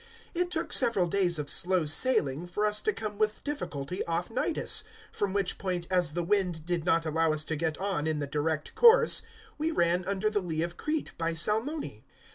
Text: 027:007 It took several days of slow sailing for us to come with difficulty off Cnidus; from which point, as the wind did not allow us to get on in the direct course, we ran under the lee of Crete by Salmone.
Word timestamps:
027:007 0.35 0.41
It 0.41 0.49
took 0.49 0.73
several 0.73 1.05
days 1.05 1.37
of 1.37 1.47
slow 1.47 1.85
sailing 1.85 2.47
for 2.47 2.65
us 2.65 2.81
to 2.81 2.91
come 2.91 3.19
with 3.19 3.43
difficulty 3.43 4.03
off 4.05 4.29
Cnidus; 4.29 4.83
from 5.11 5.31
which 5.31 5.59
point, 5.59 5.85
as 5.91 6.13
the 6.13 6.23
wind 6.23 6.65
did 6.65 6.85
not 6.85 7.05
allow 7.05 7.33
us 7.33 7.45
to 7.45 7.55
get 7.55 7.77
on 7.77 8.07
in 8.07 8.17
the 8.17 8.25
direct 8.25 8.73
course, 8.73 9.21
we 9.59 9.69
ran 9.69 10.03
under 10.05 10.31
the 10.31 10.41
lee 10.41 10.63
of 10.63 10.75
Crete 10.75 11.11
by 11.19 11.35
Salmone. 11.35 12.01